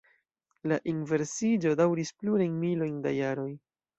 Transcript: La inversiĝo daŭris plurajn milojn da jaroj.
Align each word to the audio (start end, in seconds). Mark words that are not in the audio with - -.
La 0.71 0.77
inversiĝo 0.93 1.75
daŭris 1.81 2.11
plurajn 2.21 2.57
milojn 2.65 2.99
da 3.07 3.13
jaroj. 3.19 3.49